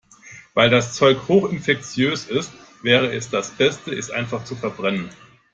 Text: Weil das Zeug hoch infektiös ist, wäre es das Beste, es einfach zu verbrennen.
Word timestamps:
Weil 0.55 0.71
das 0.71 0.95
Zeug 0.95 1.27
hoch 1.27 1.51
infektiös 1.51 2.25
ist, 2.25 2.51
wäre 2.81 3.13
es 3.13 3.29
das 3.29 3.51
Beste, 3.51 3.91
es 3.93 4.09
einfach 4.09 4.45
zu 4.45 4.55
verbrennen. 4.55 5.11